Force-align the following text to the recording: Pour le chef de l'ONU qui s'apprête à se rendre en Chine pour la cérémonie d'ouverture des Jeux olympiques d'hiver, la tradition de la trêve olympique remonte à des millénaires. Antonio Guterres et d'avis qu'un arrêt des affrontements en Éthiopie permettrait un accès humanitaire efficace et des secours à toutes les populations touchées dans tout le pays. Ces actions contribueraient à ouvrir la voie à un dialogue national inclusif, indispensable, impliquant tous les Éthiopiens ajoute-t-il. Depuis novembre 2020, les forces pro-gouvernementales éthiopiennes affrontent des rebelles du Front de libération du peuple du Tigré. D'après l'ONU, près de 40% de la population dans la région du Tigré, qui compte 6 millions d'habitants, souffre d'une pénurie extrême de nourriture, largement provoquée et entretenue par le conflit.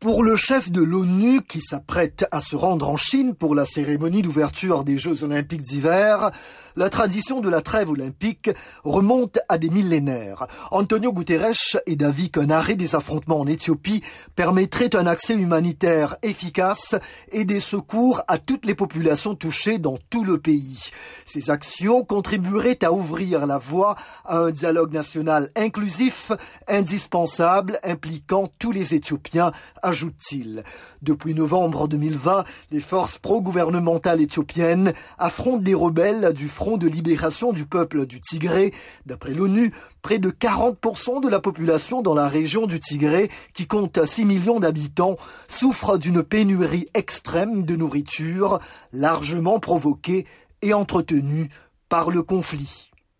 Pour 0.00 0.22
le 0.22 0.36
chef 0.36 0.70
de 0.70 0.80
l'ONU 0.80 1.42
qui 1.42 1.60
s'apprête 1.60 2.24
à 2.30 2.40
se 2.40 2.54
rendre 2.54 2.88
en 2.88 2.96
Chine 2.96 3.34
pour 3.34 3.56
la 3.56 3.64
cérémonie 3.64 4.22
d'ouverture 4.22 4.84
des 4.84 4.96
Jeux 4.96 5.24
olympiques 5.24 5.62
d'hiver, 5.62 6.30
la 6.76 6.88
tradition 6.88 7.40
de 7.40 7.48
la 7.48 7.62
trêve 7.62 7.90
olympique 7.90 8.48
remonte 8.84 9.40
à 9.48 9.58
des 9.58 9.70
millénaires. 9.70 10.46
Antonio 10.70 11.12
Guterres 11.12 11.80
et 11.86 11.96
d'avis 11.96 12.30
qu'un 12.30 12.50
arrêt 12.50 12.76
des 12.76 12.94
affrontements 12.94 13.40
en 13.40 13.48
Éthiopie 13.48 14.04
permettrait 14.36 14.94
un 14.94 15.04
accès 15.08 15.34
humanitaire 15.34 16.16
efficace 16.22 16.94
et 17.32 17.44
des 17.44 17.58
secours 17.58 18.22
à 18.28 18.38
toutes 18.38 18.66
les 18.66 18.76
populations 18.76 19.34
touchées 19.34 19.78
dans 19.78 19.98
tout 20.10 20.22
le 20.22 20.38
pays. 20.38 20.90
Ces 21.24 21.50
actions 21.50 22.04
contribueraient 22.04 22.84
à 22.84 22.92
ouvrir 22.92 23.48
la 23.48 23.58
voie 23.58 23.96
à 24.24 24.38
un 24.38 24.52
dialogue 24.52 24.92
national 24.92 25.50
inclusif, 25.56 26.30
indispensable, 26.68 27.80
impliquant 27.82 28.48
tous 28.60 28.70
les 28.70 28.94
Éthiopiens 28.94 29.50
ajoute-t-il. 29.88 30.62
Depuis 31.02 31.34
novembre 31.34 31.88
2020, 31.88 32.44
les 32.70 32.80
forces 32.80 33.18
pro-gouvernementales 33.18 34.20
éthiopiennes 34.20 34.92
affrontent 35.18 35.62
des 35.62 35.74
rebelles 35.74 36.32
du 36.34 36.48
Front 36.48 36.76
de 36.76 36.86
libération 36.86 37.52
du 37.52 37.66
peuple 37.66 38.06
du 38.06 38.20
Tigré. 38.20 38.72
D'après 39.06 39.34
l'ONU, 39.34 39.72
près 40.02 40.18
de 40.18 40.30
40% 40.30 41.22
de 41.22 41.28
la 41.28 41.40
population 41.40 42.02
dans 42.02 42.14
la 42.14 42.28
région 42.28 42.66
du 42.66 42.78
Tigré, 42.80 43.30
qui 43.54 43.66
compte 43.66 44.04
6 44.04 44.24
millions 44.24 44.60
d'habitants, 44.60 45.16
souffre 45.48 45.98
d'une 45.98 46.22
pénurie 46.22 46.88
extrême 46.94 47.64
de 47.64 47.74
nourriture, 47.74 48.58
largement 48.92 49.58
provoquée 49.58 50.26
et 50.62 50.74
entretenue 50.74 51.48
par 51.88 52.10
le 52.10 52.22
conflit. 52.22 52.90